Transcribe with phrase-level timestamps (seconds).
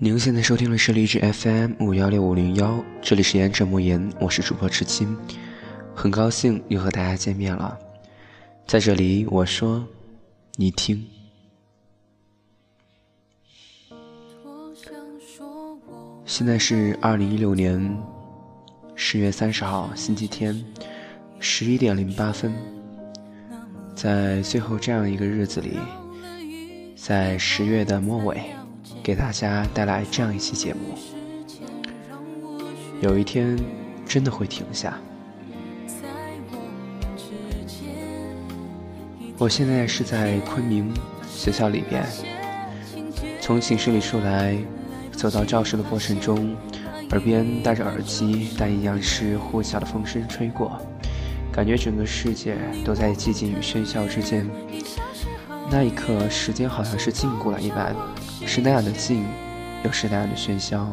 [0.00, 5.18] 您现在收听的是荔枝 FM 五幺六五零幺，这里是言者莫言，我是主播痴青，
[5.92, 7.76] 很高兴又和大家见面了。
[8.64, 9.84] 在这里，我说，
[10.54, 11.04] 你听。
[16.24, 18.00] 现在是二零一六年
[18.94, 20.64] 十月三十号星期天
[21.40, 22.54] 十一点零八分，
[23.96, 25.76] 在最后这样一个日子里，
[26.94, 28.40] 在十月的末尾。
[29.08, 30.80] 给大家带来这样一期节目。
[33.00, 33.56] 有一天，
[34.06, 34.98] 真的会停下。
[39.38, 40.92] 我现在是在昆明
[41.26, 42.04] 学校里边，
[43.40, 44.58] 从寝室里出来，
[45.12, 46.54] 走到教室的过程中，
[47.12, 50.78] 耳边戴着耳机，但一样是呼啸的风声吹过，
[51.50, 54.46] 感觉整个世界都在寂静与喧嚣之间。
[55.70, 57.96] 那一刻，时间好像是静过了一般。
[58.48, 59.26] 是那样的静，
[59.84, 60.88] 又是那样的喧嚣。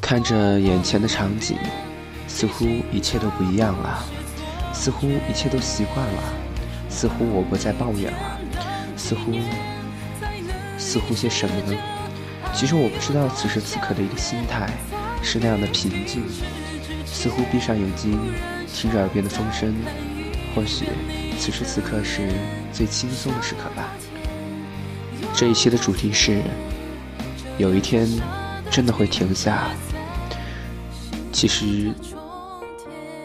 [0.00, 1.58] 看着眼前的场景，
[2.28, 4.04] 似乎一切都不一样了，
[4.72, 6.22] 似乎一切都习惯了，
[6.88, 8.40] 似乎我不再抱怨了，
[8.96, 9.32] 似乎，
[10.78, 11.76] 似乎些什么呢？
[12.54, 14.70] 其实我不知道，此时此刻的一个心态
[15.20, 16.22] 是那样的平静，
[17.04, 18.16] 似乎闭上眼睛，
[18.72, 19.74] 听着耳边的风声，
[20.54, 20.86] 或许
[21.36, 22.28] 此时此刻是
[22.72, 23.88] 最轻松的时刻吧。
[25.36, 26.40] 这一期的主题是，
[27.58, 28.08] 有一天
[28.70, 29.68] 真的会停下。
[31.30, 31.92] 其实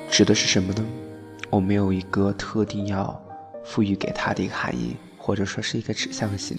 [0.10, 0.86] 指的是什么呢？
[1.50, 3.18] 我没有一个特定要
[3.64, 6.58] 赋予给它的一个含义，或者说是一个指向性。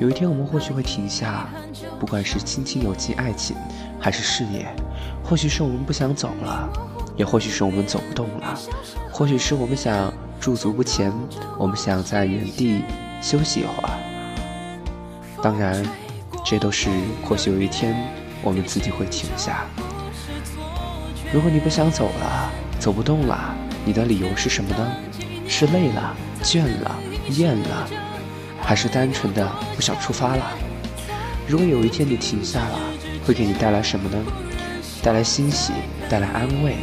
[0.00, 1.48] 有一天我们或许会停下，
[2.00, 3.56] 不管是亲情、友情、爱情，
[4.00, 4.66] 还是事业，
[5.22, 6.68] 或许是我们不想走了，
[7.16, 8.58] 也或许是我们走不动了，
[9.12, 11.12] 或许是我们想驻足不前，
[11.56, 12.82] 我们想在原地
[13.22, 14.09] 休息一会儿。
[15.42, 15.82] 当然，
[16.44, 16.90] 这都是
[17.24, 17.96] 或许有一天
[18.42, 19.64] 我们自己会停下。
[21.32, 24.92] 如果你不想走了，走不动了，你的理由是什么呢？
[25.48, 26.94] 是累了、倦了、
[27.30, 27.88] 厌了，
[28.60, 30.52] 还是单纯的不想出发了？
[31.48, 32.78] 如果有一天你停下了，
[33.26, 34.18] 会给你带来什么呢？
[35.02, 35.72] 带来欣喜，
[36.10, 36.76] 带来安慰，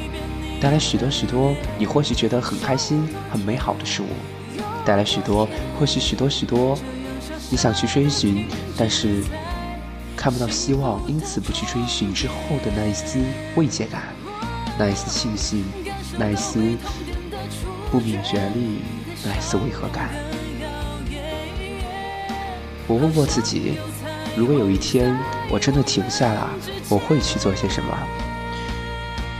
[0.59, 4.07] 带来许多许多你或许觉得很开心、很美好的事物，
[4.83, 5.47] 带来许多
[5.79, 6.75] 或许许多许多。
[7.49, 8.45] 你想去追寻，
[8.77, 9.23] 但是
[10.15, 13.19] 看不到希望，因此不去追寻之后的那一丝
[13.55, 14.03] 慰藉感，
[14.77, 15.63] 那一丝庆幸，
[16.17, 16.59] 那一丝
[17.89, 18.81] 不明觉厉，
[19.23, 20.09] 那一丝违和感。
[22.85, 23.77] 我问过自己，
[24.35, 25.17] 如果有一天
[25.49, 26.49] 我真的停下了，
[26.89, 27.97] 我会去做些什么？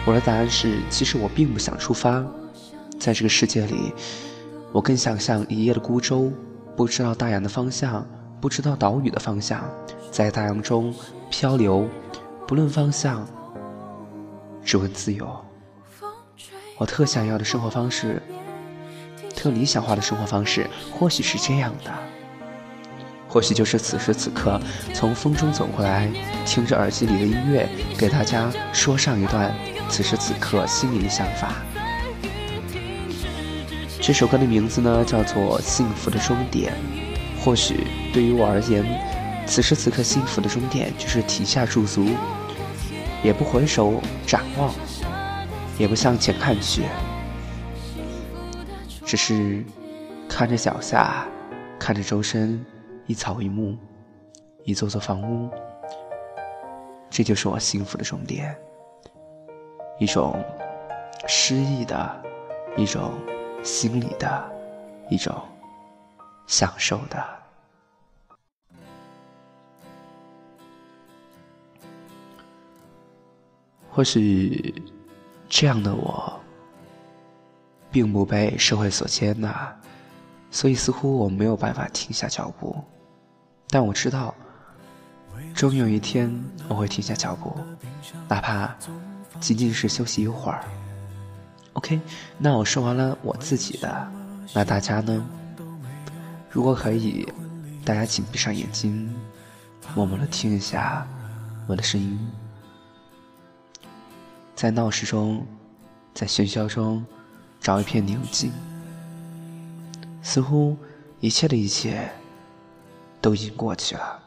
[0.05, 2.25] 我的答案是，其实我并不想出发，
[2.97, 3.91] 在这个世界里，
[4.71, 6.31] 我更想像一叶的孤舟。
[6.77, 8.05] 不知道大洋的方向，
[8.39, 9.67] 不知道岛屿的方向，
[10.11, 10.93] 在大洋中
[11.27, 11.89] 漂流，
[12.47, 13.27] 不论方向，
[14.63, 15.27] 只问自由。
[16.77, 18.21] 我特想要的生活方式，
[19.35, 21.91] 特理想化的生活方式，或许是这样的，
[23.27, 24.61] 或许就是此时此刻
[24.93, 26.07] 从风中走过来，
[26.45, 27.67] 听着耳机里的音乐，
[27.97, 29.51] 给大家说上一段
[29.89, 31.55] 此时此刻心里的想法。
[34.07, 36.71] 这首歌的名字呢，叫做《幸福的终点》。
[37.43, 38.81] 或许对于我而言，
[39.45, 42.05] 此时此刻幸福的终点就是停下驻足，
[43.21, 44.73] 也不回首展望，
[45.77, 46.83] 也不向前看去，
[49.05, 49.61] 只是
[50.29, 51.27] 看着脚下，
[51.77, 52.65] 看着周身
[53.07, 53.75] 一草一木，
[54.63, 55.49] 一座座房屋。
[57.09, 58.55] 这就是我幸福的终点，
[59.99, 60.41] 一种
[61.27, 62.21] 诗意的，
[62.77, 63.11] 一种。
[63.67, 64.51] 心里的
[65.09, 65.35] 一种
[66.47, 67.21] 享受的，
[73.91, 74.81] 或许
[75.49, 76.39] 这样的我，
[77.91, 79.77] 并不被社会所接纳，
[80.49, 82.81] 所以似乎我没有办法停下脚步。
[83.67, 84.33] 但我知道，
[85.53, 86.33] 终有一天
[86.69, 87.53] 我会停下脚步，
[88.29, 88.73] 哪怕
[89.41, 90.63] 仅仅是休息一会儿。
[91.77, 92.01] OK，
[92.39, 94.11] 那我说完了我自己的，
[94.51, 95.23] 那大家呢？
[96.49, 97.31] 如果可以，
[97.85, 99.15] 大家请闭上眼睛，
[99.93, 101.07] 默默的听一下
[101.67, 102.19] 我的声音，
[104.55, 105.45] 在闹市中，
[106.15, 107.05] 在喧嚣中，
[107.61, 108.51] 找一片宁静，
[110.23, 110.75] 似乎
[111.19, 112.09] 一切的一切
[113.21, 114.19] 都已经过去了。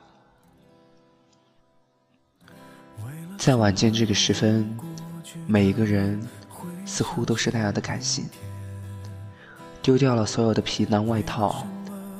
[3.37, 4.73] 在晚间这个时分，
[5.49, 6.25] 每一个人。
[6.91, 8.25] 似乎都是那样的感性，
[9.81, 11.65] 丢掉了所有的皮囊外套，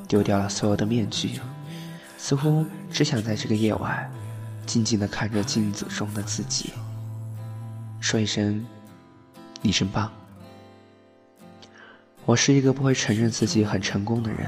[0.07, 1.41] 丢掉了所有的面具，
[2.17, 4.09] 似乎只想在这个夜晚，
[4.65, 6.71] 静静的看着镜子中的自己，
[8.01, 8.65] 说一声
[9.61, 10.09] ：“你真棒。”
[12.25, 14.47] 我是一个不会承认自己很成功的人，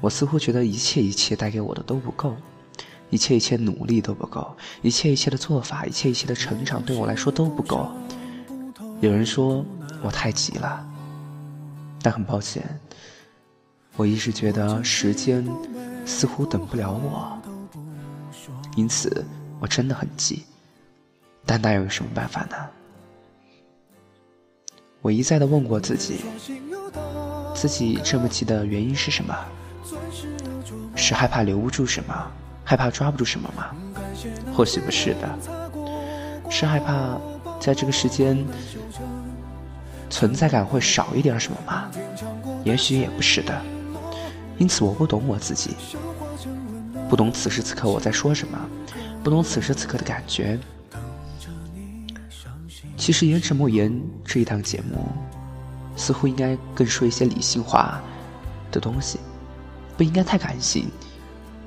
[0.00, 2.36] 我似乎觉得一切一切带给我的都不够，
[3.10, 7.90] 一切一切努力都不够，一切一切的做法，一切一切的成长对我来说都不够。
[9.00, 9.64] 有人说
[10.02, 10.84] 我太急了，
[12.02, 12.64] 但很抱歉，
[13.96, 15.46] 我一直觉得时间
[16.06, 17.38] 似乎等不了我，
[18.74, 19.24] 因此
[19.60, 20.44] 我真的很急，
[21.44, 22.56] 但那又有什么办法呢？
[25.02, 26.20] 我一再的问过自己，
[27.54, 29.36] 自己这么急的原因是什么？
[30.96, 32.30] 是害怕留不住什么，
[32.64, 33.76] 害怕抓不住什么吗？
[34.54, 35.38] 或许不是的，
[36.50, 37.18] 是害怕
[37.58, 38.44] 在这个世间
[40.08, 41.90] 存在感会少一点什么吗？
[42.64, 43.60] 也许也不是的。
[44.58, 45.76] 因此，我不懂我自己，
[47.08, 48.58] 不懂此时此刻我在说什么，
[49.22, 50.58] 不懂此时此刻的感觉。
[52.96, 53.92] 其实《言承莫言》
[54.24, 55.06] 这一档节目，
[55.94, 58.00] 似乎应该更说一些理性化
[58.72, 59.18] 的东西，
[59.96, 60.88] 不应该太感性。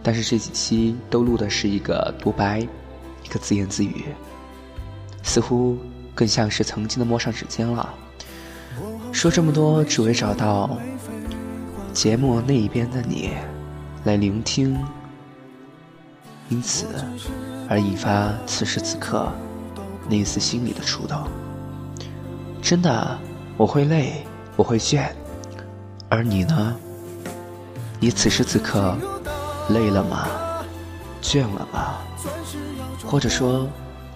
[0.01, 4.05] 但是这几期都录的是一个独白，一个自言自语，
[5.23, 5.77] 似乎
[6.13, 7.89] 更像是曾经的陌上指尖了。
[9.11, 10.77] 说这么多，只为找到
[11.93, 13.31] 节目那一边的你
[14.03, 14.77] 来聆听，
[16.49, 16.85] 因此
[17.67, 19.31] 而引发此时此刻。
[20.11, 21.27] 那一丝心里的触动，
[22.63, 23.19] 真的，
[23.57, 24.25] 我会累，
[24.55, 25.07] 我会倦，
[26.09, 26.75] 而你呢？
[27.99, 28.97] 你此时此刻
[29.69, 30.27] 累了吗？
[31.21, 31.97] 倦了吗？
[33.05, 33.67] 或者说，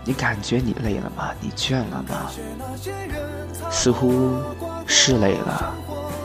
[0.05, 1.29] 你感觉你累了吗？
[1.39, 2.29] 你倦了吗？
[3.71, 4.33] 似乎
[4.85, 5.73] 是累了，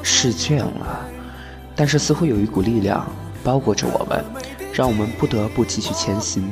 [0.02, 1.06] 是倦了，
[1.76, 3.06] 但是似乎有一股力量
[3.44, 4.25] 包裹着我们，
[4.72, 6.50] 让我们不得不继续前行，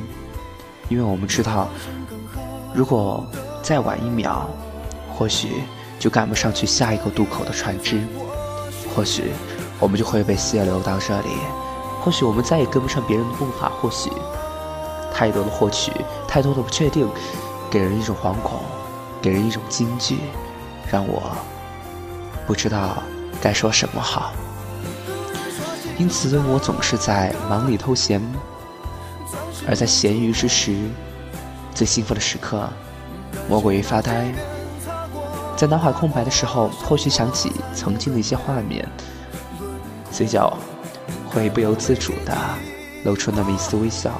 [0.87, 1.67] 因为我们知道。
[2.73, 3.25] 如果
[3.61, 4.47] 再晚一秒，
[5.13, 5.63] 或许
[5.97, 8.01] 就赶不上去下一个渡口的船只，
[8.95, 9.31] 或许
[9.79, 11.29] 我们就会被泄流到这里，
[12.01, 14.11] 或许我们再也跟不上别人的步伐，或许
[15.13, 15.91] 太多的获取，
[16.27, 17.07] 太多的不确定，
[17.69, 18.59] 给人一种惶恐，
[19.21, 20.19] 给人一种惊惧，
[20.91, 21.31] 让我
[22.45, 22.97] 不知道
[23.41, 24.31] 该说什么好。
[25.97, 28.21] 因此，我总是在忙里偷闲，
[29.67, 30.75] 而在闲余之时。
[31.73, 32.67] 最幸福的时刻，
[33.47, 34.33] 莫过于发呆。
[35.55, 38.87] 在脑海空白的时候，或许想起曾经的一些画面，
[40.11, 40.57] 嘴角
[41.29, 42.35] 会不由自主地
[43.03, 44.11] 露出那么一丝微笑。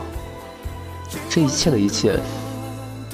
[1.30, 2.19] 这一切的一切，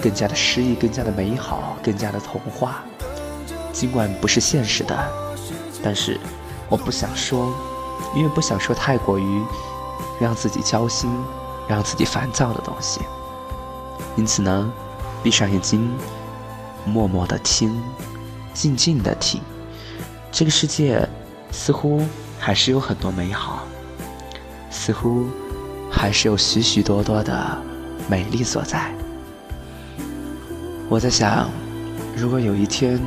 [0.01, 2.83] 更加的诗意，更加的美好，更加的童话。
[3.71, 4.95] 尽管不是现实的，
[5.83, 6.19] 但是
[6.69, 7.53] 我不想说，
[8.15, 9.43] 因为不想说太过于
[10.19, 11.09] 让自己焦心、
[11.67, 13.01] 让自己烦躁的东西。
[14.15, 14.71] 因此呢，
[15.23, 15.91] 闭上眼睛，
[16.85, 17.81] 默默的听，
[18.53, 19.41] 静静的听，
[20.31, 21.07] 这个世界
[21.51, 22.01] 似乎
[22.39, 23.63] 还是有很多美好，
[24.69, 25.25] 似乎
[25.91, 27.57] 还是有许许多多的
[28.09, 28.93] 美丽所在。
[30.89, 31.49] 我在想，
[32.15, 32.99] 如果有一天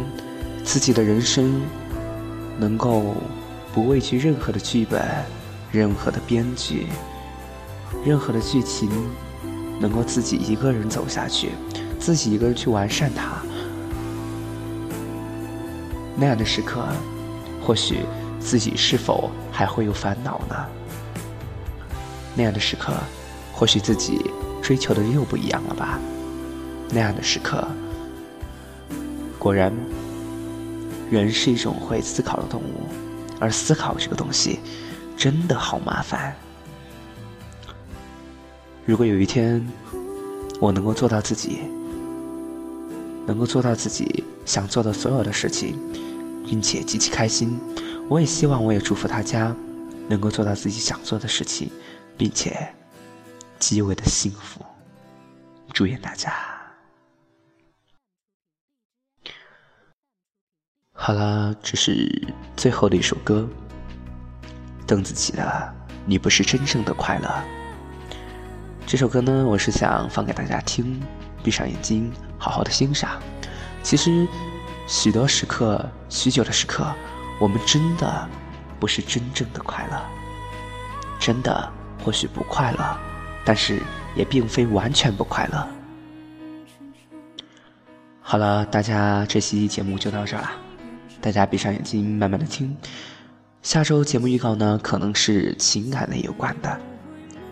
[0.64, 1.60] 自己的人生
[2.58, 3.14] 能够
[3.72, 5.02] 不畏惧任何的剧本、
[5.70, 6.86] 任何的编剧、
[8.04, 8.90] 任何的剧情。
[9.78, 11.50] 能够自己一个人走下去，
[12.00, 13.42] 自己一个人去完善它，
[16.16, 16.82] 那样的时刻，
[17.62, 17.98] 或许
[18.40, 20.56] 自己是否还会有烦恼呢？
[22.34, 22.94] 那样的时刻，
[23.52, 24.30] 或许自己
[24.66, 26.00] 追求的又不一样了吧？
[26.90, 27.64] 那样的时刻，
[29.38, 29.72] 果然，
[31.08, 32.88] 人是一种会思考的动物，
[33.38, 34.58] 而思考这个东西，
[35.16, 36.34] 真的好麻烦。
[38.84, 39.64] 如果有一天，
[40.60, 41.60] 我能够做到自己，
[43.24, 45.78] 能够做到自己想做的所有的事情，
[46.44, 47.56] 并且极其开心，
[48.08, 49.54] 我也希望，我也祝福大家
[50.08, 51.70] 能够做到自己想做的事情，
[52.16, 52.68] 并且
[53.66, 54.64] 极为的幸福。
[55.74, 56.32] 祝愿大家。
[60.92, 63.48] 好了，这是最后的一首歌，
[64.86, 65.42] 邓紫棋的
[66.04, 67.28] 《你不是真正的快乐》。
[68.86, 71.02] 这首歌呢，我是想放给大家听，
[71.42, 73.20] 闭上眼睛，好好的欣赏。
[73.82, 74.28] 其实，
[74.86, 76.86] 许多时刻，许久的时刻，
[77.40, 78.28] 我们真的
[78.78, 80.00] 不是真正的快乐，
[81.18, 81.72] 真的
[82.04, 82.98] 或许不快乐，
[83.46, 83.80] 但是
[84.16, 85.68] 也并非完全不快乐。
[88.20, 90.50] 好了，大家这期节目就到这了，
[91.20, 92.76] 大家闭上眼睛，慢慢的听。
[93.62, 96.80] 下周节目预告呢，可能是情感类有关的。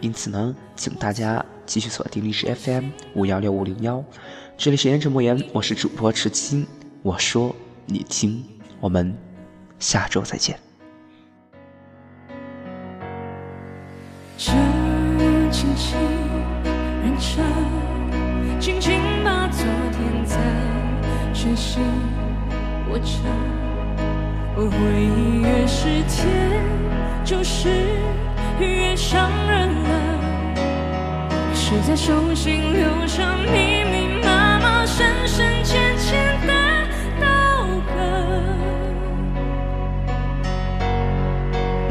[0.01, 4.03] 因此呢，请大家继续锁定历史 FM 五幺六五零幺，
[4.59, 6.67] 这里是言者莫言，我是主播池青，
[7.03, 7.55] 我说
[7.87, 8.45] 你听，
[8.81, 9.17] 我们
[9.79, 10.64] 下周再见。
[22.95, 23.07] 握着。
[24.57, 26.31] 我回忆越是甜，
[27.25, 27.69] 就是
[28.61, 29.91] 越伤人了。
[31.53, 36.53] 是在手心留下密密麻麻、深深浅浅的
[37.21, 37.27] 刀
[37.91, 37.97] 割。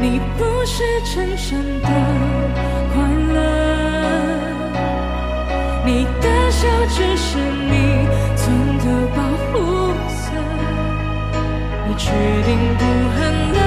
[0.00, 0.82] 你不是
[1.14, 1.50] 真正
[1.82, 1.88] 的
[2.94, 2.94] 快
[3.34, 3.36] 乐。
[5.84, 7.83] 你的笑只是你
[12.04, 12.12] 你决
[12.44, 12.84] 定不
[13.16, 13.18] 恨
[13.54, 13.58] 了，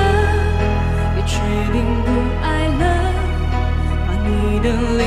[1.16, 1.40] 也决
[1.74, 1.76] 定
[2.06, 2.08] 不
[2.44, 2.82] 爱了，
[4.06, 5.02] 把你的灵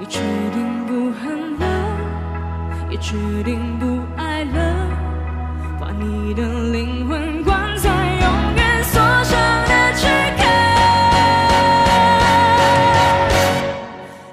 [0.00, 0.18] 你决
[0.54, 1.66] 定不恨了，
[2.88, 4.58] 也决定不爱了，
[5.78, 6.42] 把你的
[6.72, 9.38] 灵魂关在永远锁上
[9.68, 10.06] 的躯
[10.38, 10.42] 壳。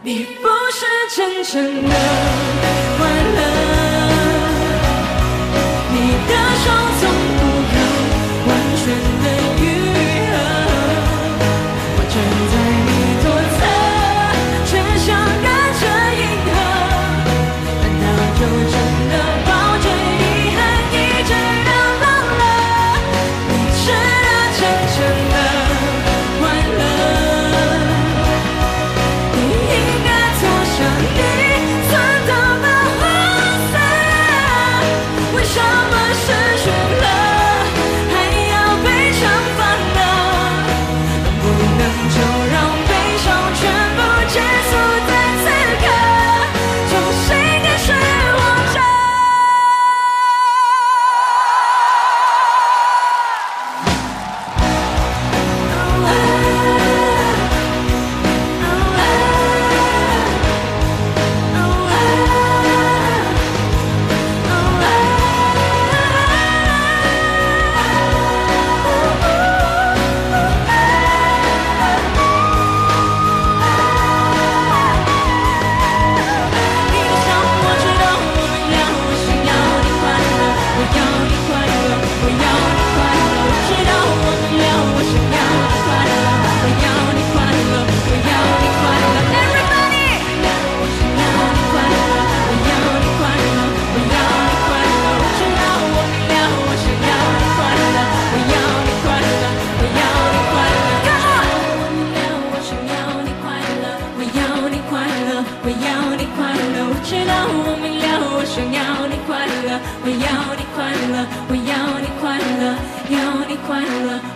[0.01, 1.93] 你不是真正的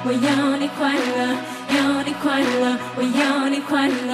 [0.03, 1.17] 我要你快乐，
[1.77, 4.10] 要你快乐，我要你快乐。